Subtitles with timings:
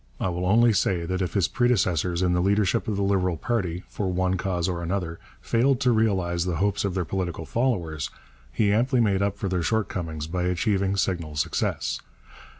[0.19, 3.83] I will only say that if his predecessors in the leadership of the Liberal party,
[3.87, 8.09] for one cause or another, failed to realize the hopes of their political followers,
[8.51, 11.99] he amply made up for their shortcomings by achieving signal success.